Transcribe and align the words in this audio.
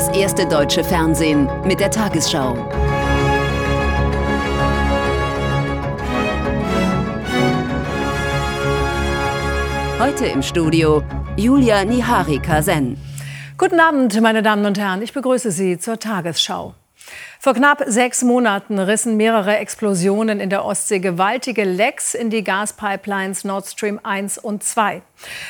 das 0.00 0.16
erste 0.16 0.46
deutsche 0.46 0.82
Fernsehen 0.82 1.46
mit 1.66 1.78
der 1.78 1.90
Tagesschau. 1.90 2.56
Heute 9.98 10.24
im 10.24 10.40
Studio 10.40 11.02
Julia 11.36 11.84
Niharika-Sen. 11.84 12.96
Guten 13.58 13.78
Abend, 13.78 14.18
meine 14.22 14.42
Damen 14.42 14.64
und 14.64 14.78
Herren. 14.78 15.02
Ich 15.02 15.12
begrüße 15.12 15.50
Sie 15.50 15.76
zur 15.76 15.98
Tagesschau. 15.98 16.74
Vor 17.42 17.54
knapp 17.54 17.82
sechs 17.86 18.22
Monaten 18.22 18.78
rissen 18.78 19.16
mehrere 19.16 19.56
Explosionen 19.56 20.40
in 20.40 20.50
der 20.50 20.62
Ostsee 20.62 20.98
gewaltige 20.98 21.64
Lecks 21.64 22.12
in 22.12 22.28
die 22.28 22.44
Gaspipelines 22.44 23.44
Nord 23.44 23.66
Stream 23.66 23.98
1 24.02 24.36
und 24.36 24.62
2. 24.62 25.00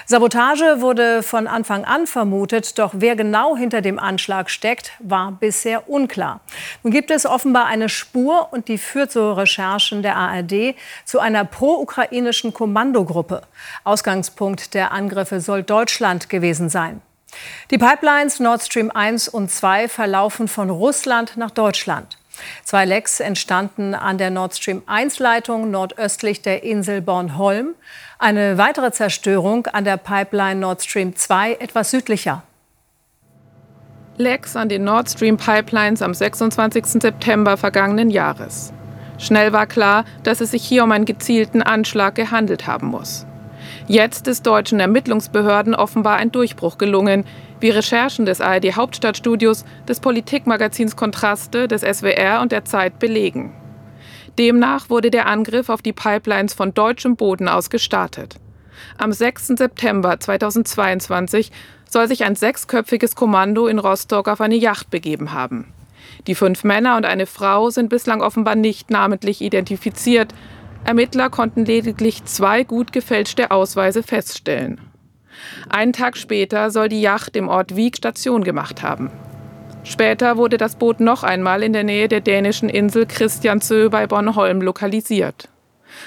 Sabotage 0.06 0.82
wurde 0.82 1.24
von 1.24 1.48
Anfang 1.48 1.84
an 1.84 2.06
vermutet, 2.06 2.78
doch 2.78 2.92
wer 2.94 3.16
genau 3.16 3.56
hinter 3.56 3.80
dem 3.80 3.98
Anschlag 3.98 4.50
steckt, 4.50 4.92
war 5.00 5.32
bisher 5.32 5.90
unklar. 5.90 6.38
Nun 6.84 6.92
gibt 6.92 7.10
es 7.10 7.26
offenbar 7.26 7.66
eine 7.66 7.88
Spur 7.88 8.52
und 8.52 8.68
die 8.68 8.78
führt 8.78 9.10
so 9.10 9.32
Recherchen 9.32 10.02
der 10.02 10.14
ARD 10.14 10.76
zu 11.04 11.18
einer 11.18 11.44
pro-ukrainischen 11.44 12.54
Kommandogruppe. 12.54 13.42
Ausgangspunkt 13.82 14.74
der 14.74 14.92
Angriffe 14.92 15.40
soll 15.40 15.64
Deutschland 15.64 16.28
gewesen 16.28 16.68
sein. 16.68 17.02
Die 17.70 17.78
Pipelines 17.78 18.40
Nord 18.40 18.62
Stream 18.62 18.90
1 18.90 19.28
und 19.28 19.50
2 19.50 19.88
verlaufen 19.88 20.48
von 20.48 20.70
Russland 20.70 21.36
nach 21.36 21.50
Deutschland. 21.50 22.18
Zwei 22.64 22.84
Lecks 22.84 23.20
entstanden 23.20 23.94
an 23.94 24.18
der 24.18 24.30
Nord 24.30 24.54
Stream 24.54 24.82
1 24.86 25.18
Leitung 25.18 25.70
nordöstlich 25.70 26.42
der 26.42 26.62
Insel 26.62 27.00
Bornholm. 27.00 27.74
Eine 28.18 28.58
weitere 28.58 28.92
Zerstörung 28.92 29.66
an 29.66 29.84
der 29.84 29.96
Pipeline 29.96 30.60
Nord 30.60 30.82
Stream 30.82 31.16
2 31.16 31.54
etwas 31.54 31.90
südlicher. 31.90 32.42
Lecks 34.16 34.56
an 34.56 34.68
den 34.68 34.84
Nord 34.84 35.10
Stream 35.10 35.36
Pipelines 35.36 36.02
am 36.02 36.12
26. 36.12 37.00
September 37.00 37.56
vergangenen 37.56 38.10
Jahres. 38.10 38.72
Schnell 39.18 39.52
war 39.52 39.66
klar, 39.66 40.04
dass 40.22 40.40
es 40.40 40.50
sich 40.50 40.64
hier 40.64 40.84
um 40.84 40.92
einen 40.92 41.04
gezielten 41.04 41.62
Anschlag 41.62 42.14
gehandelt 42.14 42.66
haben 42.66 42.88
muss. 42.88 43.26
Jetzt 43.90 44.28
ist 44.28 44.46
deutschen 44.46 44.78
Ermittlungsbehörden 44.78 45.74
offenbar 45.74 46.14
ein 46.14 46.30
Durchbruch 46.30 46.78
gelungen, 46.78 47.24
wie 47.58 47.70
Recherchen 47.70 48.24
des 48.24 48.40
ARD 48.40 48.76
Hauptstadtstudios, 48.76 49.64
des 49.88 49.98
Politikmagazins 49.98 50.94
Kontraste, 50.94 51.66
des 51.66 51.80
SWR 51.80 52.40
und 52.40 52.52
der 52.52 52.64
Zeit 52.64 53.00
belegen. 53.00 53.52
Demnach 54.38 54.90
wurde 54.90 55.10
der 55.10 55.26
Angriff 55.26 55.68
auf 55.68 55.82
die 55.82 55.92
Pipelines 55.92 56.54
von 56.54 56.72
deutschem 56.72 57.16
Boden 57.16 57.48
aus 57.48 57.68
gestartet. 57.68 58.36
Am 58.96 59.12
6. 59.12 59.54
September 59.58 60.20
2022 60.20 61.50
soll 61.88 62.06
sich 62.06 62.22
ein 62.22 62.36
sechsköpfiges 62.36 63.16
Kommando 63.16 63.66
in 63.66 63.80
Rostock 63.80 64.28
auf 64.28 64.40
eine 64.40 64.54
Yacht 64.54 64.90
begeben 64.90 65.32
haben. 65.32 65.72
Die 66.28 66.36
fünf 66.36 66.62
Männer 66.62 66.96
und 66.96 67.06
eine 67.06 67.26
Frau 67.26 67.70
sind 67.70 67.88
bislang 67.88 68.22
offenbar 68.22 68.54
nicht 68.54 68.92
namentlich 68.92 69.40
identifiziert, 69.40 70.32
Ermittler 70.84 71.30
konnten 71.30 71.64
lediglich 71.64 72.24
zwei 72.24 72.64
gut 72.64 72.92
gefälschte 72.92 73.50
Ausweise 73.50 74.02
feststellen. 74.02 74.80
Einen 75.68 75.92
Tag 75.92 76.16
später 76.16 76.70
soll 76.70 76.88
die 76.88 77.00
Yacht 77.00 77.36
im 77.36 77.48
Ort 77.48 77.76
Wieg 77.76 77.96
Station 77.96 78.44
gemacht 78.44 78.82
haben. 78.82 79.10
Später 79.84 80.36
wurde 80.36 80.58
das 80.58 80.76
Boot 80.76 81.00
noch 81.00 81.22
einmal 81.22 81.62
in 81.62 81.72
der 81.72 81.84
Nähe 81.84 82.08
der 82.08 82.20
dänischen 82.20 82.68
Insel 82.68 83.06
Christiansö 83.06 83.88
bei 83.88 84.06
Bornholm 84.06 84.60
lokalisiert. 84.60 85.48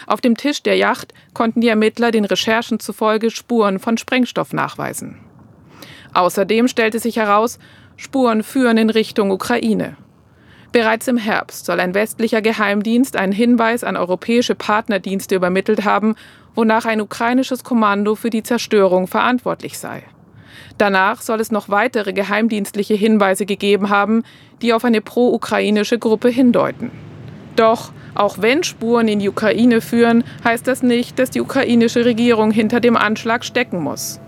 Auf 0.06 0.22
dem 0.22 0.38
Tisch 0.38 0.64
der 0.64 0.78
Yacht 0.78 1.14
konnten 1.34 1.62
die 1.62 1.68
Ermittler 1.68 2.12
den 2.12 2.26
Recherchen 2.26 2.80
zufolge 2.80 3.32
Spuren 3.32 3.80
von 3.80 3.98
Sprengstoff 3.98 4.54
nachweisen. 4.54 5.20
Außerdem 6.14 6.68
stellte 6.68 7.00
sich 7.00 7.18
heraus, 7.18 7.60
Spuren 7.98 8.44
führen 8.44 8.78
in 8.78 8.90
Richtung 8.90 9.32
Ukraine. 9.32 9.98
Bereits 10.74 11.08
im 11.08 11.18
Herbst 11.18 11.67
soll 11.67 11.80
ein 11.80 11.94
westlicher 11.94 12.42
Geheimdienst 12.42 13.16
einen 13.16 13.32
Hinweis 13.32 13.84
an 13.84 13.95
europäische 13.95 14.56
Partnerdienste 14.56 15.36
übermittelt 15.36 15.86
haben, 15.86 16.16
wonach 16.56 16.86
ein 16.86 17.00
ukrainisches 17.00 17.64
Kommando 17.64 18.16
für 18.16 18.32
die 18.32 18.42
Zerstörung 18.42 19.06
verantwortlich 19.06 19.78
sei. 19.78 20.02
Danach 20.80 21.22
soll 21.22 21.39
es 21.42 21.52
noch 21.52 21.70
weitere 21.70 22.12
geheimdienstliche 22.12 22.95
Hinweise 22.95 23.45
gegeben 23.45 23.89
haben, 23.89 24.23
die 24.64 24.73
auf 24.73 24.83
eine 24.83 25.02
pro-ukrainische 25.02 26.00
Gruppe 26.00 26.30
hindeuten. 26.30 26.89
Doch 27.56 27.94
auch 28.16 28.42
wenn 28.42 28.64
Spuren 28.64 29.08
in 29.08 29.20
die 29.20 29.30
Ukraine 29.30 29.80
führen, 29.80 30.23
heißt 30.44 30.67
das 30.67 30.82
nicht, 30.82 31.20
dass 31.20 31.30
die 31.30 31.42
ukrainische 31.42 32.04
Regierung 32.04 32.50
hinter 32.50 32.80
dem 32.80 32.98
Anschlag 32.98 33.45
stecken 33.45 33.80
muss. 33.80 34.20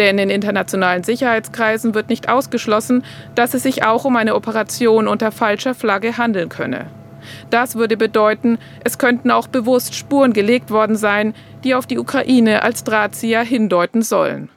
Denn 0.00 0.16
in 0.16 0.30
internationalen 0.30 1.04
Sicherheitskreisen 1.04 1.94
wird 1.94 2.08
nicht 2.08 2.30
ausgeschlossen, 2.30 3.04
dass 3.34 3.52
es 3.52 3.64
sich 3.64 3.84
auch 3.84 4.06
um 4.06 4.16
eine 4.16 4.34
Operation 4.34 5.06
unter 5.06 5.30
falscher 5.30 5.74
Flagge 5.74 6.16
handeln 6.16 6.48
könne. 6.48 6.86
Das 7.50 7.76
würde 7.76 7.98
bedeuten, 7.98 8.56
es 8.82 8.96
könnten 8.96 9.30
auch 9.30 9.46
bewusst 9.46 9.94
Spuren 9.94 10.32
gelegt 10.32 10.70
worden 10.70 10.96
sein, 10.96 11.34
die 11.64 11.74
auf 11.74 11.86
die 11.86 11.98
Ukraine 11.98 12.62
als 12.62 12.82
Drahtzieher 12.82 13.42
hindeuten 13.42 14.00
sollen. 14.00 14.48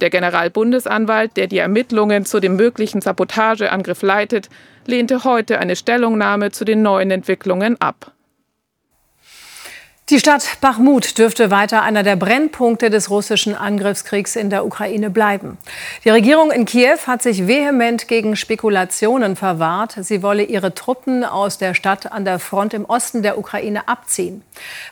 Der 0.00 0.08
Generalbundesanwalt, 0.08 1.36
der 1.36 1.46
die 1.46 1.58
Ermittlungen 1.58 2.24
zu 2.24 2.40
dem 2.40 2.56
möglichen 2.56 3.02
Sabotageangriff 3.02 4.00
leitet, 4.00 4.48
lehnte 4.86 5.24
heute 5.24 5.58
eine 5.58 5.76
Stellungnahme 5.76 6.52
zu 6.52 6.64
den 6.64 6.80
neuen 6.80 7.10
Entwicklungen 7.10 7.78
ab. 7.82 8.12
Die 10.10 10.18
Stadt 10.18 10.60
Bachmut 10.60 11.18
dürfte 11.18 11.52
weiter 11.52 11.82
einer 11.82 12.02
der 12.02 12.16
Brennpunkte 12.16 12.90
des 12.90 13.10
russischen 13.10 13.54
Angriffskriegs 13.54 14.34
in 14.34 14.50
der 14.50 14.66
Ukraine 14.66 15.08
bleiben. 15.08 15.56
Die 16.04 16.10
Regierung 16.10 16.50
in 16.50 16.64
Kiew 16.64 16.98
hat 17.06 17.22
sich 17.22 17.46
vehement 17.46 18.08
gegen 18.08 18.34
Spekulationen 18.34 19.36
verwahrt. 19.36 19.94
Sie 20.00 20.24
wolle 20.24 20.42
ihre 20.42 20.74
Truppen 20.74 21.22
aus 21.22 21.58
der 21.58 21.74
Stadt 21.74 22.10
an 22.10 22.24
der 22.24 22.40
Front 22.40 22.74
im 22.74 22.86
Osten 22.86 23.22
der 23.22 23.38
Ukraine 23.38 23.86
abziehen. 23.86 24.42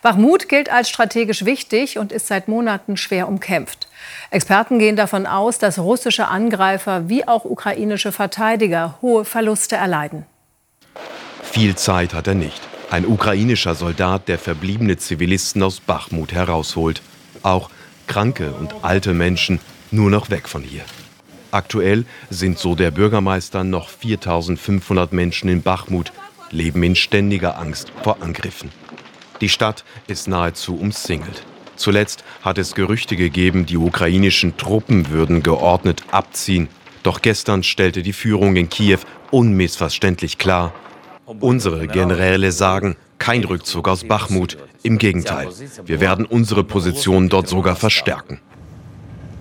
Bachmut 0.02 0.48
gilt 0.48 0.70
als 0.70 0.88
strategisch 0.88 1.44
wichtig 1.44 1.98
und 1.98 2.12
ist 2.12 2.28
seit 2.28 2.46
Monaten 2.46 2.96
schwer 2.96 3.26
umkämpft. 3.26 3.88
Experten 4.30 4.78
gehen 4.78 4.94
davon 4.94 5.26
aus, 5.26 5.58
dass 5.58 5.80
russische 5.80 6.28
Angreifer 6.28 7.08
wie 7.08 7.26
auch 7.26 7.44
ukrainische 7.44 8.12
Verteidiger 8.12 8.98
hohe 9.02 9.24
Verluste 9.24 9.74
erleiden. 9.74 10.26
Viel 11.42 11.74
Zeit 11.74 12.14
hat 12.14 12.28
er 12.28 12.34
nicht. 12.36 12.67
Ein 12.90 13.04
ukrainischer 13.04 13.74
Soldat, 13.74 14.28
der 14.28 14.38
verbliebene 14.38 14.96
Zivilisten 14.96 15.62
aus 15.62 15.78
Bachmut 15.78 16.32
herausholt. 16.32 17.02
Auch 17.42 17.68
kranke 18.06 18.52
und 18.52 18.76
alte 18.82 19.12
Menschen 19.12 19.60
nur 19.90 20.08
noch 20.08 20.30
weg 20.30 20.48
von 20.48 20.62
hier. 20.62 20.84
Aktuell 21.50 22.06
sind, 22.30 22.58
so 22.58 22.74
der 22.74 22.90
Bürgermeister, 22.90 23.62
noch 23.62 23.90
4500 23.90 25.12
Menschen 25.12 25.50
in 25.50 25.60
Bachmut, 25.60 26.12
leben 26.50 26.82
in 26.82 26.96
ständiger 26.96 27.58
Angst 27.58 27.92
vor 28.02 28.22
Angriffen. 28.22 28.70
Die 29.42 29.50
Stadt 29.50 29.84
ist 30.06 30.26
nahezu 30.26 30.78
umsingelt. 30.78 31.44
Zuletzt 31.76 32.24
hat 32.40 32.56
es 32.56 32.74
Gerüchte 32.74 33.16
gegeben, 33.16 33.66
die 33.66 33.76
ukrainischen 33.76 34.56
Truppen 34.56 35.10
würden 35.10 35.42
geordnet 35.42 36.04
abziehen. 36.10 36.68
Doch 37.02 37.20
gestern 37.20 37.62
stellte 37.62 38.02
die 38.02 38.14
Führung 38.14 38.56
in 38.56 38.70
Kiew 38.70 39.00
unmissverständlich 39.30 40.38
klar, 40.38 40.72
Unsere 41.40 41.86
Generäle 41.88 42.52
sagen, 42.52 42.96
kein 43.18 43.44
Rückzug 43.44 43.86
aus 43.86 44.04
Bachmut. 44.04 44.56
Im 44.82 44.96
Gegenteil, 44.96 45.48
wir 45.84 46.00
werden 46.00 46.24
unsere 46.24 46.64
Position 46.64 47.28
dort 47.28 47.48
sogar 47.48 47.76
verstärken. 47.76 48.40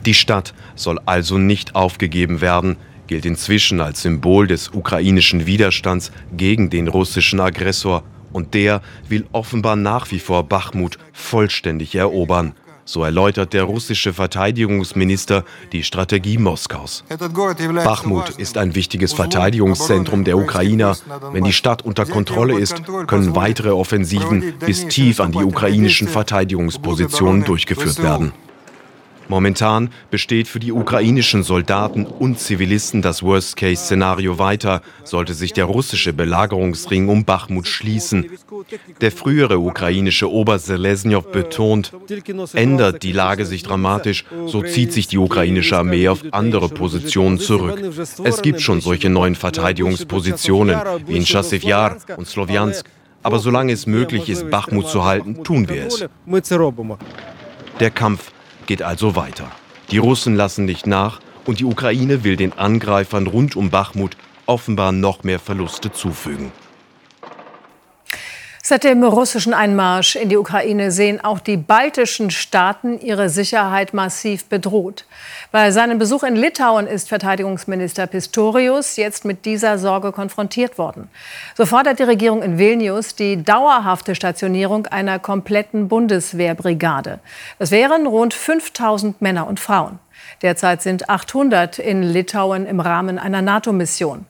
Die 0.06 0.14
Stadt 0.14 0.54
soll 0.76 1.00
also 1.06 1.38
nicht 1.38 1.76
aufgegeben 1.76 2.42
werden, 2.42 2.76
gilt 3.08 3.26
inzwischen 3.26 3.80
als 3.80 4.02
Symbol 4.02 4.48
des 4.48 4.70
ukrainischen 4.74 5.46
Widerstands 5.46 6.12
gegen 6.36 6.70
den 6.70 6.90
russischen 6.90 7.40
Aggressor 7.40 8.04
und 8.34 8.54
der 8.54 8.82
will 9.08 9.26
offenbar 9.32 9.78
nach 9.78 10.12
wie 10.12 10.20
vor 10.20 10.44
Bachmut 10.44 10.98
vollständig 11.14 11.96
erobern. 11.96 12.54
So 12.88 13.04
erläutert 13.04 13.52
der 13.52 13.64
russische 13.64 14.14
Verteidigungsminister 14.14 15.44
die 15.74 15.84
Strategie 15.84 16.38
Moskaus. 16.38 17.04
Bachmut 17.84 18.30
ist 18.38 18.58
ein 18.58 18.76
wichtiges 18.76 19.12
Verteidigungszentrum 19.12 20.24
der 20.24 20.38
Ukrainer. 20.38 20.96
Wenn 21.34 21.44
die 21.44 21.52
Stadt 21.52 21.84
unter 21.84 22.06
Kontrolle 22.06 22.58
ist, 22.58 22.82
können 23.08 23.36
weitere 23.36 23.72
Offensiven 23.72 24.54
bis 24.60 24.88
tief 24.88 25.20
an 25.20 25.34
die 25.34 25.44
ukrainischen 25.44 26.08
Verteidigungspositionen 26.08 27.44
durchgeführt 27.44 28.02
werden. 28.02 28.32
Momentan 29.30 29.90
besteht 30.10 30.48
für 30.48 30.60
die 30.60 30.72
ukrainischen 30.72 31.44
Soldaten 31.44 32.06
und 32.06 32.40
Zivilisten 32.40 33.02
das 33.02 33.24
Worst-Case-Szenario 33.24 34.40
weiter, 34.40 34.82
sollte 35.04 35.34
sich 35.34 35.54
der 35.54 35.66
russische 35.66 36.14
Belagerungsring 36.14 37.10
um 37.10 37.26
Bachmut 37.26 37.68
schließen. 37.68 38.32
Der 39.02 39.12
frühere 39.12 39.60
ukrainische 39.60 40.32
Oberst 40.32 40.68
Selesnjow 40.68 41.24
betont, 41.30 41.92
ändert 42.54 43.04
die 43.04 43.12
Lage 43.12 43.46
sich 43.46 43.64
dramatisch, 43.64 44.26
so 44.46 44.62
zieht 44.64 44.94
sich 44.94 45.08
die 45.08 45.18
ukrainische 45.18 45.78
Armee 45.78 46.08
auf 46.08 46.24
andere 46.32 46.70
Positionen 46.70 47.40
zurück. 47.40 47.82
Es 48.24 48.42
gibt 48.42 48.62
schon 48.62 48.82
solche 48.82 49.10
neuen 49.10 49.36
Verteidigungspositionen 49.36 50.80
wie 51.06 51.18
in 51.18 51.26
Chassiv 51.26 51.64
Yar 51.64 51.98
und 52.16 52.28
Sloviansk. 52.28 52.86
Aber 53.24 53.40
solange 53.40 53.74
es 53.74 53.88
möglich 53.88 54.30
ist, 54.30 54.50
Bachmut 54.50 54.88
zu 54.88 55.04
halten, 55.04 55.44
tun 55.44 55.68
wir 55.68 55.88
es. 55.88 56.06
Der 57.80 57.92
Kampf 57.92 58.32
geht 58.68 58.84
also 58.84 59.16
weiter. 59.16 59.50
Die 59.90 59.98
Russen 59.98 60.36
lassen 60.36 60.66
nicht 60.66 60.86
nach 60.86 61.20
Und 61.46 61.62
die 61.62 61.66
Ukraine 61.66 62.26
will 62.26 62.36
den 62.36 62.52
Angreifern 62.52 63.26
rund 63.26 63.56
um 63.56 63.70
Bachmut 63.70 64.18
offenbar 64.46 64.92
noch 64.92 65.24
mehr 65.24 65.40
Verluste 65.40 65.92
zufügen. 65.94 66.52
Seit 68.70 68.84
dem 68.84 69.02
russischen 69.02 69.54
Einmarsch 69.54 70.18
in 70.18 70.28
die 70.28 70.36
Ukraine 70.36 70.92
sehen 70.92 71.24
auch 71.24 71.40
die 71.40 71.56
baltischen 71.56 72.30
Staaten 72.32 73.00
ihre 73.00 73.30
Sicherheit 73.30 73.94
massiv 73.94 74.44
bedroht. 74.50 75.06
Bei 75.54 75.72
seinem 75.72 76.00
Besuch 76.00 76.24
in 76.24 76.36
Litauen 76.36 76.86
ist 76.86 77.08
Verteidigungsminister 77.08 78.08
Pistorius 78.08 78.98
jetzt 78.98 79.24
mit 79.24 79.46
dieser 79.46 79.78
Sorge 79.78 80.12
konfrontiert 80.12 80.78
worden. 80.78 81.08
So 81.56 81.66
fordert 81.66 82.00
die 82.00 82.04
Regierung 82.04 82.44
in 82.44 82.58
Vilnius 82.58 83.16
die 83.16 83.42
dauerhafte 83.42 84.16
Stationierung 84.16 84.86
einer 84.88 85.18
kompletten 85.18 85.88
Bundeswehrbrigade. 85.88 87.20
Das 87.60 87.72
wären 87.72 88.06
rund 88.06 88.34
5000 88.34 89.22
Männer 89.22 89.48
und 89.48 89.62
Frauen. 89.62 90.00
Derzeit 90.42 90.82
sind 90.82 91.10
800 91.10 91.80
in 91.80 92.04
Litauen 92.04 92.66
im 92.66 92.82
Rahmen 92.82 93.18
einer 93.18 93.42
NATO-Mission. 93.42 94.26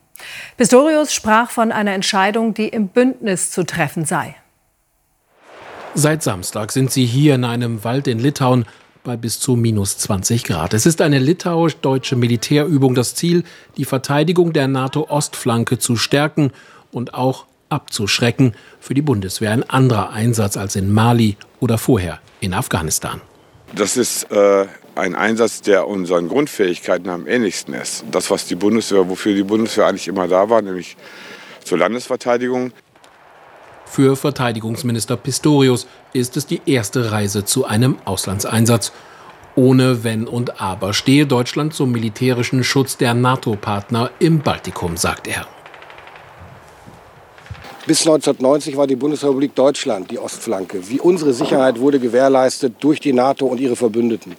Pistorius 0.58 1.14
sprach 1.14 1.52
von 1.52 1.72
einer 1.72 1.94
Entscheidung, 1.94 2.54
die 2.54 2.68
im 2.68 2.88
Bündnis 2.88 3.52
zu 3.52 3.64
treffen 3.64 4.06
sei. 4.06 4.36
Seit 5.94 6.22
Samstag 6.22 6.72
sind 6.72 6.92
sie 6.92 7.06
hier 7.06 7.36
in 7.36 7.44
einem 7.44 7.84
Wald 7.84 8.08
in 8.08 8.19
Litauen 8.19 8.66
bei 9.04 9.16
bis 9.16 9.40
zu 9.40 9.56
minus 9.56 9.98
20 9.98 10.44
Grad. 10.44 10.74
Es 10.74 10.86
ist 10.86 11.02
eine 11.02 11.18
litauisch-deutsche 11.18 12.16
Militärübung. 12.16 12.94
Das 12.94 13.16
Ziel, 13.16 13.44
die 13.78 13.86
Verteidigung 13.86 14.54
der 14.54 14.68
NATO-Ostflanke 14.68 15.80
zu 15.80 15.96
stärken 15.96 16.52
und 16.92 17.14
auch 17.14 17.46
abzuschrecken. 17.69 18.54
Für 18.80 18.94
die 18.94 19.02
Bundeswehr 19.02 19.52
ein 19.52 19.68
anderer 19.68 20.12
Einsatz 20.12 20.58
als 20.58 20.75
in 20.75 20.94
Mali 20.94 21.38
oder 21.60 21.78
vorher 21.78 22.19
in 22.42 22.54
Afghanistan. 22.54 23.22
Das 23.74 23.98
ist 23.98 24.30
äh, 24.31 24.66
ein 24.98 25.16
Einsatz, 25.16 25.62
der 25.62 25.88
unseren 25.88 26.28
Grundfähigkeiten 26.28 27.10
am 27.10 27.28
ähnlichsten 27.28 27.74
ist. 27.74 28.04
Das, 28.12 28.30
was 28.32 28.46
die 28.46 28.56
Bundeswehr, 28.56 29.10
wofür 29.10 29.34
die 29.34 29.44
Bundeswehr 29.44 29.88
eigentlich 29.88 30.08
immer 30.08 30.28
da 30.28 30.50
war, 30.50 30.62
nämlich 30.62 30.98
zur 31.64 31.78
Landesverteidigung. 31.78 32.72
Für 33.86 34.16
Verteidigungsminister 34.16 35.16
Pistorius 35.18 35.88
ist 36.14 36.38
es 36.38 36.46
die 36.46 36.62
erste 36.66 37.12
Reise 37.12 37.46
zu 37.46 37.66
einem 37.66 37.98
Auslandseinsatz. 38.06 38.92
Ohne 39.56 40.04
Wenn 40.04 40.28
und 40.28 40.62
Aber 40.62 40.94
stehe 40.94 41.26
Deutschland 41.26 41.74
zum 41.74 41.92
militärischen 41.92 42.64
Schutz 42.64 42.98
der 42.98 43.14
NATO-Partner 43.14 44.12
im 44.20 44.42
Baltikum, 44.42 44.98
sagt 44.98 45.28
er. 45.28 45.48
Bis 47.88 48.02
1990 48.02 48.76
war 48.76 48.86
die 48.86 48.98
Bundesrepublik 48.98 49.56
Deutschland 49.56 50.12
die 50.12 50.20
Ostflanke. 50.20 50.90
Wie 50.90 51.00
unsere 51.00 51.34
Sicherheit 51.34 51.80
wurde 51.80 52.00
gewährleistet 52.00 52.76
durch 52.82 53.00
die 53.00 53.14
NATO 53.14 53.46
und 53.46 53.62
ihre 53.62 53.78
Verbündeten. 53.78 54.36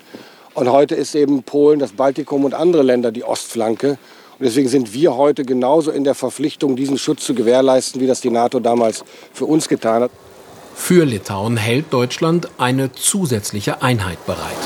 Und 0.59 0.73
heute 0.73 0.97
ist 0.97 1.15
eben 1.15 1.45
Polen, 1.45 1.79
das 1.79 1.93
Baltikum 1.93 2.45
und 2.45 2.53
andere 2.53 2.83
Länder 2.83 3.13
die 3.13 3.23
Ostflanke. 3.23 3.91
Und 3.91 4.45
deswegen 4.45 4.69
sind 4.69 4.93
wir 4.93 5.15
heute 5.15 5.45
genauso 5.45 5.93
in 5.93 6.03
der 6.03 6.17
Verpflichtung, 6.17 6.75
diesen 6.75 6.99
Schutz 6.99 7.25
zu 7.25 7.37
gewährleisten, 7.37 8.01
wie 8.01 8.09
das 8.09 8.21
die 8.23 8.31
NATO 8.31 8.59
damals 8.59 9.05
für 9.33 9.45
uns 9.45 9.69
getan 9.69 10.03
hat. 10.03 10.11
Für 10.75 11.05
Litauen 11.05 11.57
hält 11.57 11.93
Deutschland 11.93 12.49
eine 12.59 12.91
zusätzliche 12.91 13.83
Einheit 13.83 14.27
bereit. 14.27 14.57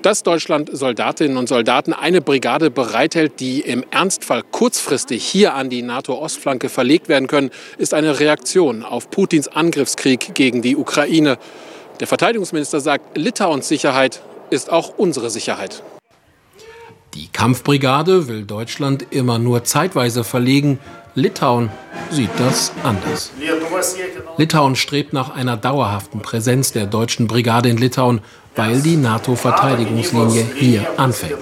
Dass 0.00 0.22
Deutschland 0.22 0.70
Soldatinnen 0.72 1.36
und 1.36 1.50
Soldaten 1.50 1.92
eine 1.92 2.22
Brigade 2.22 2.70
bereithält, 2.70 3.40
die 3.40 3.60
im 3.60 3.84
Ernstfall 3.90 4.42
kurzfristig 4.50 5.22
hier 5.22 5.52
an 5.52 5.68
die 5.68 5.82
NATO-Ostflanke 5.82 6.70
verlegt 6.70 7.10
werden 7.10 7.28
können, 7.28 7.50
ist 7.76 7.92
eine 7.92 8.20
Reaktion 8.20 8.84
auf 8.84 9.10
Putins 9.10 9.48
Angriffskrieg 9.48 10.34
gegen 10.34 10.62
die 10.62 10.76
Ukraine. 10.76 11.36
Der 12.00 12.06
Verteidigungsminister 12.06 12.80
sagt, 12.80 13.16
Litauens 13.16 13.66
Sicherheit 13.66 14.22
ist 14.50 14.70
auch 14.70 14.96
unsere 14.96 15.30
Sicherheit. 15.30 15.82
Die 17.14 17.28
Kampfbrigade 17.28 18.28
will 18.28 18.44
Deutschland 18.44 19.06
immer 19.10 19.38
nur 19.38 19.64
zeitweise 19.64 20.22
verlegen. 20.22 20.78
Litauen 21.14 21.70
sieht 22.10 22.30
das 22.38 22.70
anders. 22.84 23.32
Litauen 24.36 24.76
strebt 24.76 25.12
nach 25.12 25.34
einer 25.34 25.56
dauerhaften 25.56 26.20
Präsenz 26.20 26.70
der 26.70 26.86
deutschen 26.86 27.26
Brigade 27.26 27.68
in 27.68 27.78
Litauen, 27.78 28.20
weil 28.54 28.80
die 28.80 28.96
NATO-Verteidigungslinie 28.96 30.46
hier 30.54 30.86
anfängt. 30.96 31.38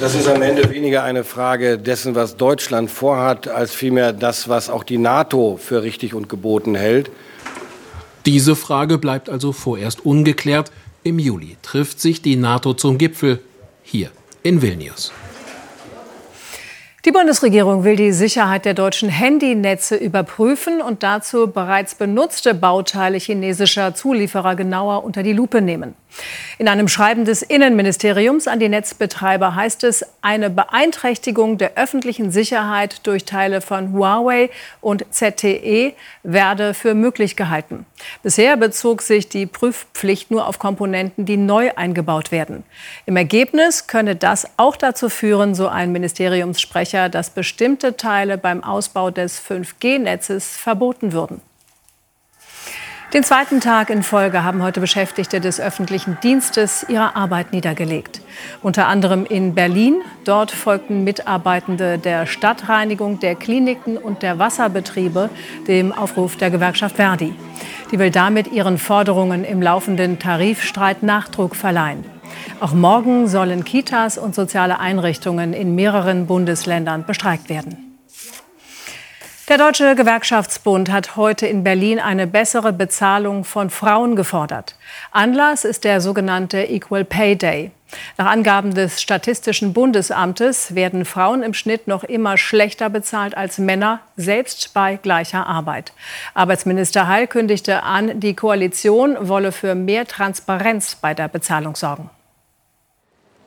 Das 0.00 0.14
ist 0.14 0.28
am 0.28 0.42
Ende 0.42 0.68
weniger 0.70 1.04
eine 1.04 1.22
Frage 1.22 1.78
dessen, 1.78 2.14
was 2.14 2.36
Deutschland 2.36 2.90
vorhat, 2.90 3.46
als 3.48 3.72
vielmehr 3.72 4.12
das, 4.12 4.48
was 4.48 4.68
auch 4.68 4.82
die 4.82 4.98
NATO 4.98 5.58
für 5.62 5.82
richtig 5.82 6.12
und 6.12 6.28
geboten 6.28 6.74
hält. 6.74 7.10
Diese 8.26 8.56
Frage 8.56 8.98
bleibt 8.98 9.30
also 9.30 9.52
vorerst 9.52 10.04
ungeklärt. 10.04 10.72
Im 11.04 11.20
Juli 11.20 11.56
trifft 11.62 12.00
sich 12.00 12.22
die 12.22 12.34
NATO 12.34 12.74
zum 12.74 12.98
Gipfel 12.98 13.40
hier 13.84 14.10
in 14.42 14.62
Vilnius. 14.62 15.12
Die 17.04 17.12
Bundesregierung 17.12 17.84
will 17.84 17.94
die 17.94 18.10
Sicherheit 18.10 18.64
der 18.64 18.74
deutschen 18.74 19.08
Handynetze 19.08 19.94
überprüfen 19.94 20.82
und 20.82 21.04
dazu 21.04 21.46
bereits 21.46 21.94
benutzte 21.94 22.52
Bauteile 22.52 23.18
chinesischer 23.18 23.94
Zulieferer 23.94 24.56
genauer 24.56 25.04
unter 25.04 25.22
die 25.22 25.32
Lupe 25.32 25.62
nehmen. 25.62 25.94
In 26.58 26.68
einem 26.68 26.88
Schreiben 26.88 27.26
des 27.26 27.42
Innenministeriums 27.42 28.48
an 28.48 28.58
die 28.58 28.70
Netzbetreiber 28.70 29.54
heißt 29.54 29.84
es, 29.84 30.06
eine 30.22 30.48
Beeinträchtigung 30.48 31.58
der 31.58 31.76
öffentlichen 31.76 32.30
Sicherheit 32.30 33.06
durch 33.06 33.26
Teile 33.26 33.60
von 33.60 33.92
Huawei 33.92 34.48
und 34.80 35.04
ZTE 35.10 35.92
werde 36.22 36.72
für 36.72 36.94
möglich 36.94 37.36
gehalten. 37.36 37.84
Bisher 38.22 38.56
bezog 38.56 39.02
sich 39.02 39.28
die 39.28 39.44
Prüfpflicht 39.44 40.30
nur 40.30 40.46
auf 40.46 40.58
Komponenten, 40.58 41.26
die 41.26 41.36
neu 41.36 41.72
eingebaut 41.76 42.32
werden. 42.32 42.64
Im 43.04 43.16
Ergebnis 43.16 43.86
könne 43.86 44.16
das 44.16 44.48
auch 44.56 44.76
dazu 44.76 45.10
führen, 45.10 45.54
so 45.54 45.68
ein 45.68 45.92
Ministeriumssprecher, 45.92 47.10
dass 47.10 47.30
bestimmte 47.30 47.98
Teile 47.98 48.38
beim 48.38 48.64
Ausbau 48.64 49.10
des 49.10 49.42
5G-Netzes 49.42 50.56
verboten 50.56 51.12
würden. 51.12 51.42
Den 53.12 53.22
zweiten 53.22 53.60
Tag 53.60 53.88
in 53.90 54.02
Folge 54.02 54.42
haben 54.42 54.64
heute 54.64 54.80
Beschäftigte 54.80 55.40
des 55.40 55.60
öffentlichen 55.60 56.18
Dienstes 56.24 56.84
ihre 56.88 57.14
Arbeit 57.14 57.52
niedergelegt. 57.52 58.20
Unter 58.62 58.88
anderem 58.88 59.24
in 59.24 59.54
Berlin. 59.54 60.02
Dort 60.24 60.50
folgten 60.50 61.04
Mitarbeitende 61.04 61.98
der 61.98 62.26
Stadtreinigung, 62.26 63.20
der 63.20 63.36
Kliniken 63.36 63.96
und 63.96 64.22
der 64.22 64.40
Wasserbetriebe 64.40 65.30
dem 65.68 65.92
Aufruf 65.92 66.36
der 66.36 66.50
Gewerkschaft 66.50 66.96
Verdi. 66.96 67.32
Die 67.92 67.98
will 68.00 68.10
damit 68.10 68.48
ihren 68.48 68.76
Forderungen 68.76 69.44
im 69.44 69.62
laufenden 69.62 70.18
Tarifstreit 70.18 71.04
Nachdruck 71.04 71.54
verleihen. 71.54 72.04
Auch 72.58 72.72
morgen 72.72 73.28
sollen 73.28 73.64
Kitas 73.64 74.18
und 74.18 74.34
soziale 74.34 74.80
Einrichtungen 74.80 75.52
in 75.52 75.76
mehreren 75.76 76.26
Bundesländern 76.26 77.04
bestreikt 77.06 77.48
werden. 77.48 77.85
Der 79.56 79.64
Deutsche 79.64 79.94
Gewerkschaftsbund 79.94 80.92
hat 80.92 81.16
heute 81.16 81.46
in 81.46 81.64
Berlin 81.64 81.98
eine 81.98 82.26
bessere 82.26 82.74
Bezahlung 82.74 83.42
von 83.42 83.70
Frauen 83.70 84.14
gefordert. 84.14 84.76
Anlass 85.12 85.64
ist 85.64 85.84
der 85.84 86.02
sogenannte 86.02 86.58
Equal 86.64 87.06
Pay 87.06 87.36
Day. 87.36 87.70
Nach 88.18 88.26
Angaben 88.26 88.74
des 88.74 89.00
Statistischen 89.00 89.72
Bundesamtes 89.72 90.74
werden 90.74 91.06
Frauen 91.06 91.42
im 91.42 91.54
Schnitt 91.54 91.88
noch 91.88 92.04
immer 92.04 92.36
schlechter 92.36 92.90
bezahlt 92.90 93.34
als 93.34 93.56
Männer, 93.56 94.00
selbst 94.18 94.74
bei 94.74 94.96
gleicher 94.96 95.46
Arbeit. 95.46 95.94
Arbeitsminister 96.34 97.08
Heil 97.08 97.26
kündigte 97.26 97.82
an, 97.82 98.20
die 98.20 98.34
Koalition 98.34 99.16
wolle 99.18 99.52
für 99.52 99.74
mehr 99.74 100.06
Transparenz 100.06 100.96
bei 100.96 101.14
der 101.14 101.28
Bezahlung 101.28 101.76
sorgen. 101.76 102.10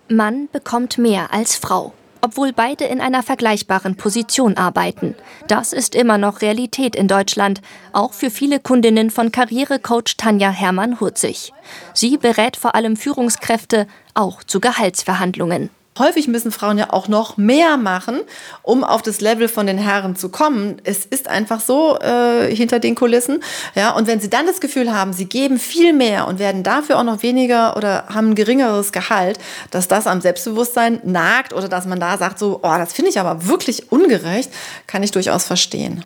Mann 0.07 0.49
bekommt 0.51 0.97
mehr 0.97 1.31
als 1.31 1.55
Frau 1.55 1.93
obwohl 2.21 2.53
beide 2.53 2.85
in 2.85 3.01
einer 3.01 3.23
vergleichbaren 3.23 3.95
Position 3.95 4.57
arbeiten. 4.57 5.15
Das 5.47 5.73
ist 5.73 5.95
immer 5.95 6.17
noch 6.17 6.41
Realität 6.41 6.95
in 6.95 7.07
Deutschland, 7.07 7.61
auch 7.93 8.13
für 8.13 8.29
viele 8.29 8.59
Kundinnen 8.59 9.09
von 9.09 9.31
Karrierecoach 9.31 10.15
Tanja 10.17 10.49
Hermann-Hurzig. 10.49 11.53
Sie 11.93 12.17
berät 12.17 12.57
vor 12.57 12.75
allem 12.75 12.97
Führungskräfte, 12.97 13.87
auch 14.13 14.43
zu 14.43 14.59
Gehaltsverhandlungen 14.59 15.69
häufig 15.97 16.27
müssen 16.27 16.51
Frauen 16.51 16.77
ja 16.77 16.91
auch 16.91 17.07
noch 17.07 17.37
mehr 17.37 17.77
machen, 17.77 18.21
um 18.61 18.83
auf 18.83 19.01
das 19.01 19.21
Level 19.21 19.47
von 19.47 19.67
den 19.67 19.77
Herren 19.77 20.15
zu 20.15 20.29
kommen. 20.29 20.81
Es 20.83 21.05
ist 21.05 21.27
einfach 21.27 21.59
so 21.59 21.97
äh, 21.99 22.53
hinter 22.55 22.79
den 22.79 22.95
Kulissen. 22.95 23.43
Ja, 23.75 23.91
und 23.91 24.07
wenn 24.07 24.19
sie 24.19 24.29
dann 24.29 24.45
das 24.45 24.61
Gefühl 24.61 24.93
haben, 24.93 25.13
sie 25.13 25.25
geben 25.25 25.59
viel 25.59 25.93
mehr 25.93 26.27
und 26.27 26.39
werden 26.39 26.63
dafür 26.63 26.99
auch 26.99 27.03
noch 27.03 27.23
weniger 27.23 27.75
oder 27.75 28.05
haben 28.07 28.31
ein 28.31 28.35
geringeres 28.35 28.91
Gehalt, 28.91 29.39
dass 29.71 29.87
das 29.87 30.07
am 30.07 30.21
Selbstbewusstsein 30.21 31.01
nagt 31.03 31.53
oder 31.53 31.67
dass 31.67 31.85
man 31.85 31.99
da 31.99 32.17
sagt, 32.17 32.39
so, 32.39 32.59
oh, 32.63 32.77
das 32.77 32.93
finde 32.93 33.09
ich 33.09 33.19
aber 33.19 33.47
wirklich 33.47 33.91
ungerecht, 33.91 34.51
kann 34.87 35.03
ich 35.03 35.11
durchaus 35.11 35.43
verstehen. 35.43 36.05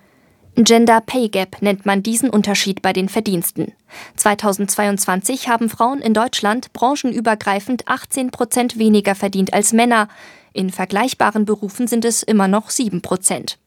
Gender 0.55 1.01
Pay 1.01 1.29
Gap 1.29 1.63
nennt 1.63 1.87
man 1.87 2.03
diesen 2.03 2.29
Unterschied 2.29 2.83
bei 2.83 2.93
den 2.93 3.09
Verdiensten. 3.09 3.71
2022 4.17 5.47
haben 5.47 5.67
Frauen 5.67 5.99
in 5.99 6.13
Deutschland 6.13 6.71
branchenübergreifend 6.73 7.87
18 7.87 8.29
Prozent 8.29 8.77
weniger 8.77 9.15
verdient 9.15 9.51
als 9.51 9.73
Männer. 9.73 10.09
In 10.53 10.69
vergleichbaren 10.69 11.45
Berufen 11.45 11.87
sind 11.87 12.05
es 12.05 12.21
immer 12.21 12.47
noch 12.47 12.69
7 12.69 13.01
Prozent. 13.01 13.57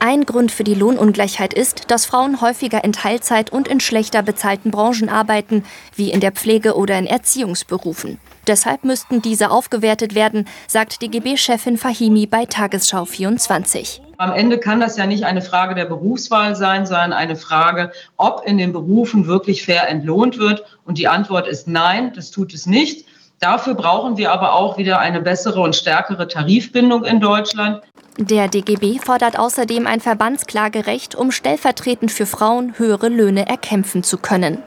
Ein 0.00 0.26
Grund 0.26 0.52
für 0.52 0.62
die 0.62 0.74
Lohnungleichheit 0.74 1.52
ist, 1.52 1.90
dass 1.90 2.06
Frauen 2.06 2.40
häufiger 2.40 2.84
in 2.84 2.92
Teilzeit 2.92 3.50
und 3.50 3.66
in 3.66 3.80
schlechter 3.80 4.22
bezahlten 4.22 4.70
Branchen 4.70 5.08
arbeiten, 5.08 5.64
wie 5.96 6.12
in 6.12 6.20
der 6.20 6.30
Pflege 6.30 6.76
oder 6.76 6.96
in 6.96 7.06
Erziehungsberufen. 7.06 8.20
Deshalb 8.46 8.84
müssten 8.84 9.22
diese 9.22 9.50
aufgewertet 9.50 10.14
werden, 10.14 10.46
sagt 10.68 11.02
DGB-Chefin 11.02 11.76
Fahimi 11.76 12.26
bei 12.26 12.44
Tagesschau 12.44 13.06
24. 13.06 14.00
Am 14.18 14.32
Ende 14.32 14.58
kann 14.58 14.80
das 14.80 14.96
ja 14.96 15.06
nicht 15.06 15.24
eine 15.24 15.42
Frage 15.42 15.74
der 15.74 15.84
Berufswahl 15.86 16.54
sein, 16.54 16.86
sondern 16.86 17.12
eine 17.12 17.34
Frage, 17.34 17.90
ob 18.16 18.42
in 18.46 18.56
den 18.56 18.72
Berufen 18.72 19.26
wirklich 19.26 19.64
fair 19.64 19.88
entlohnt 19.88 20.38
wird. 20.38 20.64
Und 20.84 20.98
die 20.98 21.08
Antwort 21.08 21.48
ist 21.48 21.66
nein, 21.66 22.12
das 22.14 22.30
tut 22.30 22.54
es 22.54 22.66
nicht. 22.66 23.04
Dafür 23.40 23.74
brauchen 23.74 24.16
wir 24.16 24.32
aber 24.32 24.54
auch 24.54 24.78
wieder 24.78 24.98
eine 24.98 25.20
bessere 25.20 25.60
und 25.60 25.76
stärkere 25.76 26.26
Tarifbindung 26.26 27.04
in 27.04 27.20
Deutschland. 27.20 27.82
Der 28.16 28.48
DGB 28.48 28.98
fordert 28.98 29.38
außerdem 29.38 29.86
ein 29.86 30.00
Verbandsklagerecht, 30.00 31.14
um 31.14 31.30
stellvertretend 31.30 32.10
für 32.10 32.26
Frauen 32.26 32.74
höhere 32.78 33.08
Löhne 33.08 33.46
erkämpfen 33.46 34.02
zu 34.02 34.18
können. 34.18 34.62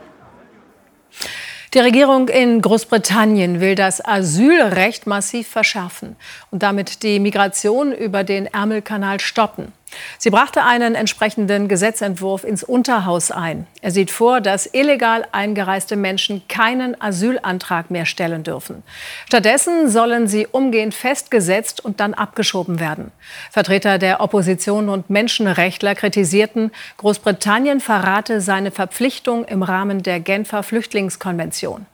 Die 1.73 1.79
Regierung 1.79 2.29
in 2.29 2.61
Großbritannien 2.61 3.59
will 3.59 3.75
das 3.75 4.03
Asylrecht 4.03 5.07
massiv 5.07 5.47
verschärfen 5.47 6.15
und 6.49 6.63
damit 6.63 7.03
die 7.03 7.19
Migration 7.19 7.91
über 7.91 8.23
den 8.23 8.45
Ärmelkanal 8.45 9.19
stoppen. 9.19 9.73
Sie 10.17 10.29
brachte 10.29 10.63
einen 10.63 10.95
entsprechenden 10.95 11.67
Gesetzentwurf 11.67 12.43
ins 12.43 12.63
Unterhaus 12.63 13.31
ein. 13.31 13.67
Er 13.81 13.91
sieht 13.91 14.11
vor, 14.11 14.41
dass 14.41 14.65
illegal 14.65 15.27
eingereiste 15.31 15.95
Menschen 15.95 16.41
keinen 16.47 16.99
Asylantrag 17.01 17.91
mehr 17.91 18.05
stellen 18.05 18.43
dürfen. 18.43 18.83
Stattdessen 19.27 19.89
sollen 19.89 20.27
sie 20.27 20.47
umgehend 20.47 20.93
festgesetzt 20.93 21.83
und 21.83 21.99
dann 21.99 22.13
abgeschoben 22.13 22.79
werden. 22.79 23.11
Vertreter 23.51 23.97
der 23.97 24.21
Opposition 24.21 24.89
und 24.89 25.09
Menschenrechtler 25.09 25.95
kritisierten, 25.95 26.71
Großbritannien 26.97 27.79
verrate 27.79 28.41
seine 28.41 28.71
Verpflichtung 28.71 29.45
im 29.45 29.63
Rahmen 29.63 30.03
der 30.03 30.19
Genfer 30.19 30.63
Flüchtlingskonvention. 30.63 31.85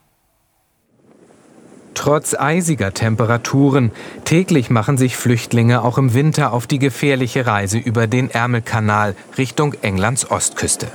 Trotz 1.97 2.35
eisiger 2.35 2.93
Temperaturen, 2.93 3.91
täglich 4.23 4.69
machen 4.69 4.99
sich 4.99 5.17
Flüchtlinge 5.17 5.81
auch 5.81 5.97
im 5.97 6.13
Winter 6.13 6.53
auf 6.53 6.67
die 6.67 6.77
gefährliche 6.77 7.47
Reise 7.47 7.79
über 7.79 8.05
den 8.05 8.29
Ärmelkanal 8.29 9.15
Richtung 9.35 9.73
Englands 9.81 10.29
Ostküste. 10.29 10.89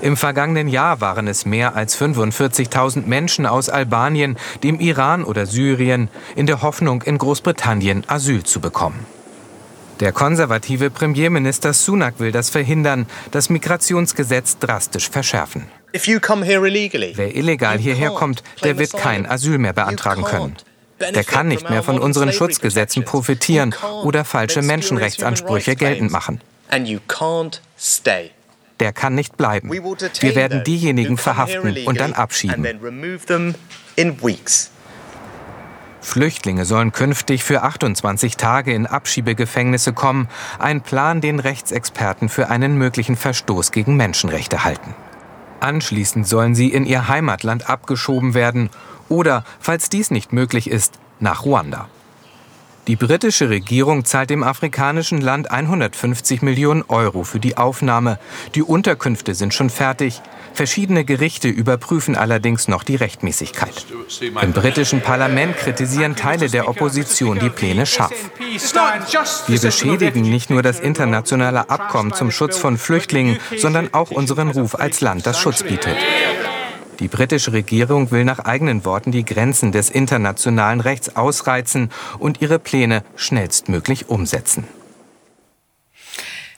Im 0.00 0.16
vergangenen 0.16 0.68
Jahr 0.68 1.02
waren 1.02 1.28
es 1.28 1.44
mehr 1.44 1.76
als 1.76 2.00
45.000 2.00 3.04
Menschen 3.04 3.44
aus 3.44 3.68
Albanien, 3.68 4.38
dem 4.64 4.80
Iran 4.80 5.22
oder 5.22 5.44
Syrien 5.44 6.08
in 6.34 6.46
der 6.46 6.62
Hoffnung, 6.62 7.02
in 7.02 7.18
Großbritannien 7.18 8.04
Asyl 8.06 8.42
zu 8.42 8.58
bekommen. 8.58 9.04
Der 10.00 10.12
konservative 10.12 10.88
Premierminister 10.88 11.74
Sunak 11.74 12.14
will 12.20 12.32
das 12.32 12.48
verhindern, 12.48 13.04
das 13.32 13.50
Migrationsgesetz 13.50 14.56
drastisch 14.58 15.10
verschärfen. 15.10 15.66
Wer 15.92 17.36
illegal 17.36 17.78
hierher 17.78 18.10
kommt, 18.10 18.42
der 18.62 18.78
wird 18.78 18.92
kein 18.92 19.26
Asyl 19.26 19.58
mehr 19.58 19.72
beantragen 19.72 20.24
können. 20.24 20.56
Der 21.00 21.24
kann 21.24 21.48
nicht 21.48 21.68
mehr 21.70 21.82
von 21.82 21.98
unseren 21.98 22.32
Schutzgesetzen 22.32 23.04
profitieren 23.04 23.74
oder 24.04 24.24
falsche 24.24 24.62
Menschenrechtsansprüche 24.62 25.76
geltend 25.76 26.12
machen. 26.12 26.40
Der 28.80 28.92
kann 28.92 29.14
nicht 29.14 29.36
bleiben. 29.36 29.70
Wir 29.70 30.34
werden 30.34 30.64
diejenigen 30.64 31.16
verhaften 31.16 31.76
und 31.86 32.00
dann 32.00 32.12
abschieben. 32.12 32.66
Flüchtlinge 36.02 36.64
sollen 36.64 36.92
künftig 36.92 37.44
für 37.44 37.62
28 37.62 38.36
Tage 38.36 38.72
in 38.72 38.86
Abschiebegefängnisse 38.86 39.92
kommen. 39.92 40.28
Ein 40.58 40.80
Plan, 40.80 41.20
den 41.20 41.40
Rechtsexperten 41.40 42.28
für 42.28 42.48
einen 42.48 42.76
möglichen 42.76 43.16
Verstoß 43.16 43.70
gegen 43.70 43.96
Menschenrechte 43.96 44.64
halten. 44.64 44.94
Anschließend 45.60 46.26
sollen 46.26 46.54
sie 46.54 46.68
in 46.68 46.86
ihr 46.86 47.08
Heimatland 47.08 47.68
abgeschoben 47.68 48.34
werden 48.34 48.70
oder, 49.08 49.44
falls 49.60 49.90
dies 49.90 50.10
nicht 50.10 50.32
möglich 50.32 50.70
ist, 50.70 50.98
nach 51.20 51.44
Ruanda. 51.44 51.88
Die 52.86 52.96
britische 52.96 53.50
Regierung 53.50 54.04
zahlt 54.04 54.30
dem 54.30 54.42
afrikanischen 54.42 55.20
Land 55.20 55.50
150 55.50 56.42
Millionen 56.42 56.82
Euro 56.88 57.24
für 57.24 57.38
die 57.38 57.56
Aufnahme. 57.56 58.18
Die 58.54 58.62
Unterkünfte 58.62 59.34
sind 59.34 59.54
schon 59.54 59.70
fertig. 59.70 60.20
Verschiedene 60.54 61.04
Gerichte 61.04 61.48
überprüfen 61.48 62.16
allerdings 62.16 62.68
noch 62.68 62.82
die 62.82 62.96
Rechtmäßigkeit. 62.96 63.86
Im 64.42 64.52
britischen 64.52 65.02
Parlament 65.02 65.56
kritisieren 65.56 66.16
Teile 66.16 66.48
der 66.48 66.68
Opposition 66.68 67.38
die 67.38 67.50
Pläne 67.50 67.86
scharf. 67.86 68.12
Wir 69.46 69.60
beschädigen 69.60 70.22
nicht 70.22 70.50
nur 70.50 70.62
das 70.62 70.80
internationale 70.80 71.70
Abkommen 71.70 72.12
zum 72.12 72.30
Schutz 72.30 72.58
von 72.58 72.78
Flüchtlingen, 72.78 73.38
sondern 73.58 73.94
auch 73.94 74.10
unseren 74.10 74.50
Ruf 74.50 74.74
als 74.74 75.00
Land, 75.00 75.26
das 75.26 75.38
Schutz 75.38 75.62
bietet. 75.62 75.96
Die 77.00 77.08
britische 77.08 77.52
Regierung 77.54 78.10
will 78.10 78.24
nach 78.24 78.40
eigenen 78.40 78.84
Worten 78.84 79.10
die 79.10 79.24
Grenzen 79.24 79.72
des 79.72 79.88
internationalen 79.90 80.80
Rechts 80.80 81.16
ausreizen 81.16 81.90
und 82.18 82.42
ihre 82.42 82.58
Pläne 82.58 83.02
schnellstmöglich 83.16 84.08
umsetzen. 84.08 84.64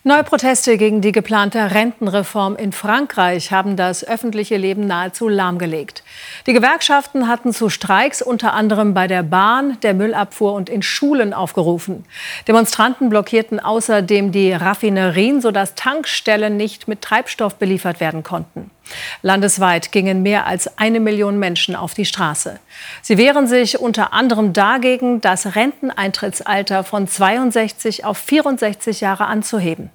Neue 0.04 0.24
Proteste 0.24 0.78
gegen 0.78 1.00
die 1.00 1.12
geplante 1.12 1.70
Rentenreform 1.70 2.56
in 2.56 2.72
Frankreich 2.72 3.52
haben 3.52 3.76
das 3.76 4.02
öffentliche 4.02 4.56
Leben 4.56 4.88
nahezu 4.88 5.28
lahmgelegt. 5.28 6.02
Die 6.48 6.52
Gewerkschaften 6.52 7.28
hatten 7.28 7.52
zu 7.52 7.68
Streiks 7.68 8.20
unter 8.20 8.52
anderem 8.52 8.94
bei 8.94 9.06
der 9.06 9.22
Bahn, 9.22 9.78
der 9.82 9.94
Müllabfuhr 9.94 10.54
und 10.54 10.68
in 10.68 10.82
Schulen 10.82 11.32
aufgerufen. 11.32 12.04
Demonstranten 12.48 13.10
blockierten 13.10 13.60
außerdem 13.60 14.32
die 14.32 14.52
Raffinerien, 14.52 15.40
sodass 15.40 15.76
Tankstellen 15.76 16.56
nicht 16.56 16.88
mit 16.88 17.00
Treibstoff 17.00 17.54
beliefert 17.54 18.00
werden 18.00 18.24
konnten. 18.24 18.72
Landesweit 19.22 19.92
gingen 19.92 20.24
mehr 20.24 20.48
als 20.48 20.78
eine 20.78 20.98
Million 20.98 21.38
Menschen 21.38 21.76
auf 21.76 21.94
die 21.94 22.06
Straße. 22.06 22.58
Sie 23.02 23.18
wehren 23.18 23.46
sich 23.46 23.78
unter 23.78 24.12
anderem 24.12 24.52
dagegen, 24.52 25.20
das 25.20 25.54
Renteneintrittsalter 25.54 26.82
von 26.82 27.06
62 27.06 28.04
auf 28.04 28.18
64 28.18 29.00
Jahre 29.00 29.26
anzuheben. 29.26 29.91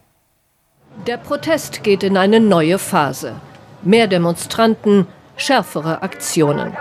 Der 1.05 1.17
Protest 1.17 1.83
geht 1.83 2.03
in 2.03 2.17
eine 2.17 2.39
neue 2.39 2.79
Phase. 2.79 3.35
Mehr 3.83 4.07
Demonstranten, 4.07 5.07
schärfere 5.35 6.01
Aktionen. 6.01 6.75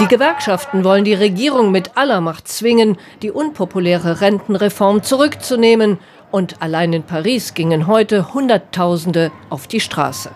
Die 0.00 0.06
Gewerkschaften 0.06 0.84
wollen 0.84 1.04
die 1.04 1.14
Regierung 1.14 1.70
mit 1.70 1.96
aller 1.96 2.20
Macht 2.20 2.48
zwingen, 2.48 2.96
die 3.22 3.30
unpopuläre 3.30 4.20
Rentenreform 4.20 5.02
zurückzunehmen. 5.02 5.98
Und 6.30 6.60
allein 6.60 6.92
in 6.92 7.02
Paris 7.02 7.54
gingen 7.54 7.86
heute 7.86 8.32
Hunderttausende 8.32 9.30
auf 9.50 9.66
die 9.66 9.80
Straße. 9.80 10.30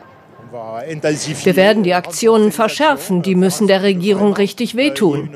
Wir 0.50 1.56
werden 1.56 1.82
die 1.82 1.94
Aktionen 1.94 2.52
verschärfen, 2.52 3.22
die 3.22 3.34
müssen 3.34 3.66
der 3.66 3.82
Regierung 3.82 4.34
richtig 4.34 4.76
wehtun. 4.76 5.30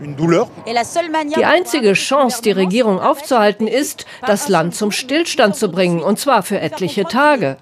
Die 0.00 1.44
einzige 1.44 1.92
Chance, 1.92 2.40
die 2.42 2.52
Regierung 2.52 2.98
aufzuhalten, 3.00 3.66
ist, 3.66 4.06
das 4.26 4.48
Land 4.48 4.74
zum 4.74 4.92
Stillstand 4.92 5.56
zu 5.56 5.70
bringen, 5.70 6.00
und 6.00 6.18
zwar 6.18 6.42
für 6.42 6.58
etliche 6.58 7.04
Tage. 7.04 7.58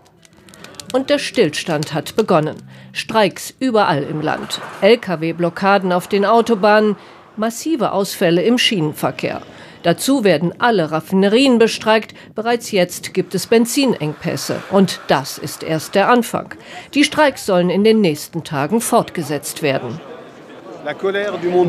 Und 0.92 1.11
der 1.11 1.18
Stillstand 1.18 1.92
hat 1.92 2.16
begonnen. 2.16 2.57
Streiks 2.92 3.52
überall 3.59 4.04
im 4.04 4.21
Land, 4.21 4.61
Lkw-Blockaden 4.80 5.92
auf 5.92 6.07
den 6.09 6.25
Autobahnen, 6.25 6.97
massive 7.37 7.92
Ausfälle 7.92 8.42
im 8.42 8.57
Schienenverkehr. 8.57 9.42
Dazu 9.83 10.25
werden 10.25 10.54
alle 10.59 10.90
Raffinerien 10.90 11.59
bestreikt. 11.59 12.14
Bereits 12.35 12.73
jetzt 12.73 13.14
gibt 13.14 13.35
es 13.35 13.47
Benzinengpässe. 13.47 14.62
Und 14.71 15.00
das 15.09 15.38
ist 15.38 15.62
erst 15.62 15.95
der 15.95 16.09
Anfang. 16.09 16.54
Die 16.95 17.04
Streiks 17.04 17.47
sollen 17.47 17.71
in 17.71 17.85
den 17.85 18.00
nächsten 18.00 18.42
Tagen 18.42 18.80
fortgesetzt 18.80 19.62
werden. 19.62 20.00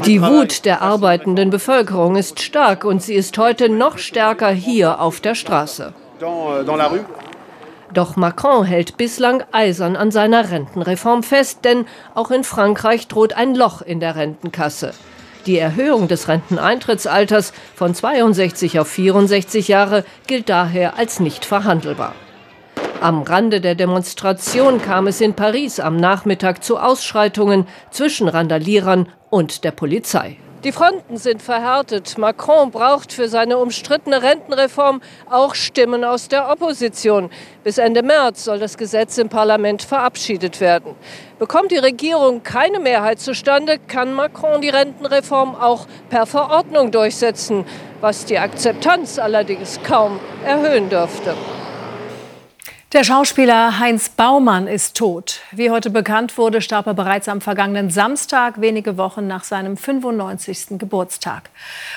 Die 0.06 0.22
Wut 0.22 0.64
der 0.64 0.82
arbeitenden 0.82 1.50
Bevölkerung 1.50 2.16
ist 2.16 2.42
stark 2.42 2.86
und 2.86 3.04
sie 3.04 3.16
ist 3.16 3.38
heute 3.38 3.68
noch 3.68 3.98
stärker 3.98 4.50
hier 4.50 5.02
auf 5.02 5.20
der 5.20 5.36
Straße. 5.36 5.94
Doch 7.94 8.16
Macron 8.16 8.64
hält 8.64 8.96
bislang 8.96 9.44
eisern 9.52 9.98
an 9.98 10.12
seiner 10.12 10.52
Rentenreform 10.52 11.24
fest, 11.24 11.66
denn 11.66 11.86
auch 12.16 12.32
in 12.32 12.46
Frankreich 12.46 13.10
droht 13.10 13.34
ein 13.34 13.56
Loch 13.56 13.82
in 13.82 14.00
der 14.00 14.16
Rentenkasse. 14.16 14.94
Die 15.46 15.58
Erhöhung 15.58 16.08
des 16.08 16.30
Renteneintrittsalters 16.30 17.52
von 17.76 17.94
62 17.94 18.80
auf 18.80 18.88
64 18.88 19.68
Jahre 19.68 20.06
gilt 20.28 20.48
daher 20.48 20.98
als 20.98 21.20
nicht 21.20 21.44
verhandelbar. 21.44 22.14
Am 23.02 23.24
Rande 23.24 23.62
der 23.62 23.76
Demonstration 23.76 24.82
kam 24.82 25.08
es 25.08 25.22
in 25.22 25.34
Paris 25.34 25.80
am 25.80 25.96
Nachmittag 25.96 26.66
zu 26.66 26.78
Ausschreitungen 26.78 27.66
zwischen 27.92 28.28
Randalierern 28.28 29.08
und 29.30 29.64
der 29.64 29.72
Polizei. 29.72 30.36
Die 30.66 30.74
Fronten 30.74 31.16
sind 31.16 31.42
verhärtet. 31.42 32.18
Macron 32.18 32.72
braucht 32.72 33.14
für 33.14 33.30
seine 33.30 33.58
umstrittene 33.58 34.22
Rentenreform 34.22 35.02
auch 35.30 35.56
Stimmen 35.56 36.04
aus 36.04 36.28
der 36.28 36.52
Opposition. 36.52 37.30
Bis 37.64 37.78
Ende 37.78 38.04
März 38.04 38.44
soll 38.44 38.60
das 38.60 38.78
Gesetz 38.78 39.18
im 39.18 39.30
Parlament 39.30 39.82
verabschiedet 39.82 40.60
werden. 40.60 40.94
Bekommt 41.40 41.72
die 41.72 41.78
Regierung 41.78 42.44
keine 42.44 42.82
Mehrheit 42.82 43.22
zustande, 43.22 43.78
kann 43.88 44.12
Macron 44.12 44.60
die 44.60 44.68
Rentenreform 44.68 45.56
auch 45.56 45.88
per 46.10 46.26
Verordnung 46.26 46.92
durchsetzen, 46.92 47.64
was 48.02 48.26
die 48.26 48.40
Akzeptanz 48.40 49.20
allerdings 49.20 49.80
kaum 49.84 50.20
erhöhen 50.44 50.90
dürfte. 50.90 51.34
Der 52.92 53.04
Schauspieler 53.04 53.78
Heinz 53.78 54.10
Baumann 54.10 54.66
ist 54.66 54.98
tot. 54.98 55.42
Wie 55.52 55.70
heute 55.70 55.92
bekannt 55.92 56.40
wurde, 56.40 56.60
starb 56.60 56.88
er 56.88 56.96
bereits 56.96 57.30
am 57.30 57.40
vergangenen 57.40 57.92
Samstag, 57.92 58.62
wenige 58.62 58.98
Wochen 58.98 59.28
nach 59.28 59.44
seinem 59.44 59.78
95. 59.78 60.80
Geburtstag. 60.80 61.52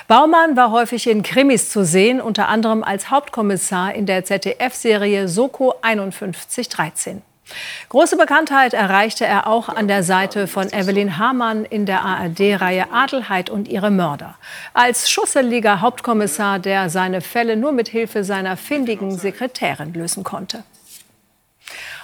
Baumann 0.07 0.55
war 0.55 0.69
häufig 0.69 1.07
in 1.07 1.23
Krimis 1.23 1.71
zu 1.71 1.83
sehen, 1.83 2.21
unter 2.21 2.47
anderem 2.47 2.83
als 2.83 3.09
Hauptkommissar 3.09 3.95
in 3.95 4.05
der 4.05 4.23
ZDF-Serie 4.23 5.27
Soko 5.27 5.73
5113. 5.81 7.23
Große 7.89 8.15
Bekanntheit 8.15 8.75
erreichte 8.75 9.25
er 9.25 9.47
auch 9.47 9.69
an 9.69 9.87
der 9.87 10.03
Seite 10.03 10.45
von 10.45 10.71
Evelyn 10.71 11.17
Hamann 11.17 11.65
in 11.65 11.87
der 11.87 12.03
ARD-Reihe 12.03 12.91
Adelheid 12.91 13.49
und 13.49 13.67
ihre 13.67 13.89
Mörder. 13.89 14.35
Als 14.75 15.09
schusseliger 15.09 15.81
Hauptkommissar, 15.81 16.59
der 16.59 16.91
seine 16.91 17.21
Fälle 17.21 17.57
nur 17.57 17.71
mit 17.71 17.87
Hilfe 17.87 18.23
seiner 18.23 18.57
findigen 18.57 19.17
Sekretärin 19.17 19.91
lösen 19.95 20.23
konnte. 20.23 20.63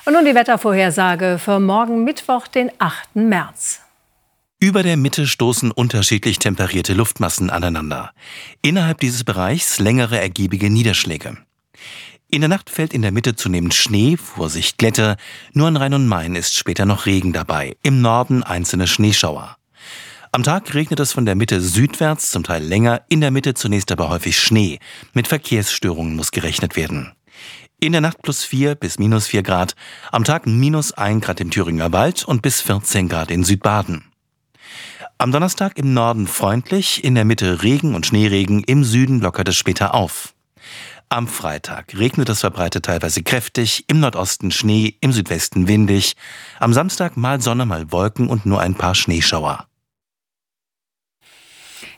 Und 0.10 0.16
nun 0.16 0.26
die 0.26 0.34
Wettervorhersage 0.34 1.38
für 1.38 1.60
morgen 1.60 2.04
Mittwoch, 2.04 2.48
den 2.48 2.72
8. 2.80 3.16
März. 3.16 3.82
Über 4.60 4.82
der 4.82 4.98
Mitte 4.98 5.28
stoßen 5.28 5.70
unterschiedlich 5.70 6.40
temperierte 6.40 6.96
Luftmassen 6.96 7.52
aneinander. 7.52 8.10
Innerhalb 8.64 9.00
dieses 9.02 9.24
Bereichs 9.24 9.78
längere 9.78 10.20
ergiebige 10.20 10.72
Niederschläge. 10.72 11.38
In 12.28 12.42
der 12.42 12.48
Nacht 12.48 12.72
fällt 12.72 12.96
in 12.96 13.04
der 13.04 13.12
Mitte 13.12 13.36
zunehmend 13.36 13.76
Schnee, 13.76 14.18
Vorsicht 14.18 14.80
Glätte, 14.80 15.16
nur 15.54 15.68
an 15.68 15.78
Rhein 15.78 15.94
und 15.94 16.08
Main 16.08 16.34
ist 16.34 16.58
später 16.58 16.88
noch 16.88 17.06
Regen 17.06 17.32
dabei, 17.32 17.78
im 17.84 18.02
Norden 18.02 18.42
einzelne 18.42 18.88
Schneeschauer. 18.88 19.58
Am 20.32 20.42
Tag 20.42 20.74
regnet 20.74 21.00
es 21.00 21.12
von 21.12 21.28
der 21.28 21.36
Mitte 21.36 21.62
südwärts, 21.62 22.32
zum 22.32 22.44
Teil 22.44 22.64
länger, 22.64 23.04
in 23.10 23.22
der 23.22 23.30
Mitte 23.30 23.54
zunächst 23.54 23.92
aber 23.92 24.10
häufig 24.10 24.40
Schnee. 24.40 24.80
Mit 25.14 25.28
Verkehrsstörungen 25.28 26.16
muss 26.16 26.32
gerechnet 26.32 26.76
werden. 26.76 27.12
In 27.82 27.94
der 27.94 28.02
Nacht 28.02 28.22
plus 28.22 28.44
4 28.44 28.76
bis 28.76 29.00
minus 29.00 29.28
4 29.28 29.42
Grad, 29.42 29.74
am 30.12 30.26
Tag 30.26 30.46
minus 30.46 30.92
1 30.92 31.24
Grad 31.24 31.40
im 31.40 31.50
Thüringer 31.50 31.94
Wald 31.94 32.26
und 32.26 32.42
bis 32.42 32.60
14 32.60 33.08
Grad 33.08 33.32
in 33.32 33.46
Südbaden. 33.46 34.04
Am 35.18 35.32
Donnerstag 35.32 35.78
im 35.78 35.94
Norden 35.94 36.28
freundlich, 36.28 37.06
in 37.06 37.16
der 37.16 37.24
Mitte 37.24 37.64
Regen 37.64 37.96
und 37.96 38.06
Schneeregen, 38.06 38.66
im 38.66 38.84
Süden 38.84 39.22
lockert 39.22 39.48
es 39.48 39.56
später 39.56 39.94
auf. 39.94 40.34
Am 41.08 41.30
Freitag 41.30 41.98
regnet 41.98 42.28
es 42.28 42.42
verbreitet 42.42 42.84
teilweise 42.84 43.24
kräftig, 43.24 43.86
im 43.88 44.02
Nordosten 44.02 44.52
Schnee, 44.52 44.98
im 45.00 45.14
Südwesten 45.14 45.70
windig. 45.70 46.18
Am 46.60 46.74
Samstag 46.74 47.16
mal 47.16 47.40
Sonne, 47.40 47.66
mal 47.66 47.94
Wolken 47.94 48.28
und 48.28 48.46
nur 48.46 48.60
ein 48.60 48.76
paar 48.76 48.94
Schneeschauer. 48.94 49.69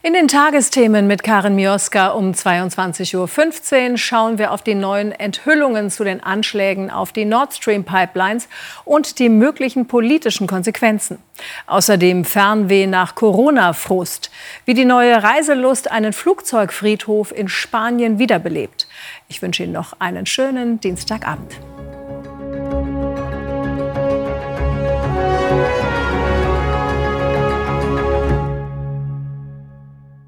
In 0.04 0.14
den 0.14 0.28
Tagesthemen 0.28 1.08
mit 1.08 1.24
Karin 1.24 1.56
Mioska 1.56 2.10
um 2.10 2.32
22.15 2.32 3.92
Uhr 3.92 3.98
schauen 3.98 4.38
wir 4.38 4.52
auf 4.52 4.62
die 4.62 4.76
neuen 4.76 5.12
Enthüllungen 5.12 5.90
zu 5.90 6.04
den 6.04 6.22
Anschlägen 6.22 6.90
auf 6.90 7.12
die 7.12 7.26
Nord 7.26 7.54
Stream 7.54 7.84
Pipelines 7.84 8.48
und 8.86 9.20
die 9.20 9.30
möglichen 9.30 9.88
politischen 9.88 10.48
Konsequenzen. 10.48 11.18
Außerdem 11.68 12.26
Fernweh 12.26 12.88
nach 12.88 13.16
Corona-Frust, 13.16 14.32
wie 14.66 14.74
die 14.74 14.86
neue 14.86 15.22
Reiselust 15.24 15.92
einen 15.92 16.14
Flugzeugfriedhof 16.14 17.32
in 17.32 17.48
Spanien 17.48 18.20
wiederbelebt. 18.20 18.88
Ich 19.28 19.42
wünsche 19.42 19.64
Ihnen 19.64 19.74
noch 19.74 19.94
einen 20.00 20.26
schönen 20.26 20.80
Dienstagabend. 20.80 21.56